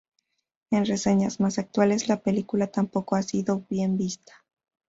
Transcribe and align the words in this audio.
En 0.71 0.85
reseñas 0.87 1.39
más 1.39 1.59
actuales, 1.59 2.07
la 2.07 2.21
película 2.23 2.65
tampoco 2.65 3.15
ha 3.17 3.21
sido 3.21 3.63
bien 3.69 3.99
vista. 3.99 4.33